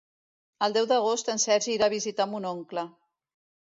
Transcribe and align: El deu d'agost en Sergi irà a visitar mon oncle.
El 0.67 0.73
deu 0.77 0.87
d'agost 0.93 1.31
en 1.35 1.43
Sergi 1.45 1.71
irà 1.77 1.89
a 1.93 1.97
visitar 1.99 2.31
mon 2.35 2.53
oncle. 2.57 2.91